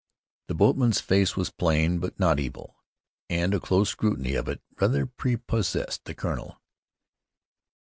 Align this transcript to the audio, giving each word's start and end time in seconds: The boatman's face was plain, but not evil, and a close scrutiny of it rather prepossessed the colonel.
The 0.47 0.55
boatman's 0.55 0.99
face 0.99 1.35
was 1.35 1.51
plain, 1.51 1.99
but 1.99 2.19
not 2.19 2.39
evil, 2.39 2.75
and 3.29 3.53
a 3.53 3.59
close 3.59 3.91
scrutiny 3.91 4.33
of 4.33 4.47
it 4.49 4.59
rather 4.79 5.05
prepossessed 5.05 6.05
the 6.05 6.15
colonel. 6.15 6.59